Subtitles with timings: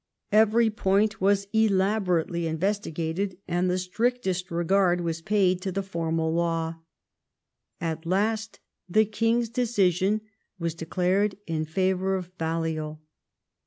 [0.31, 6.77] Every point was elaborately investigated, and the strictest regard was paid to the formal law.
[7.79, 8.59] At last
[8.89, 10.21] the king's decision
[10.57, 12.99] was declared in favour of Balliol.